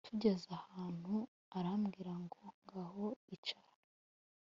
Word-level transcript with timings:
tugeze 0.07 0.47
ahantu 0.61 1.13
arambwira 1.57 2.13
ngo 2.23 2.41
ngaho 2.63 3.05
icara 3.35 3.73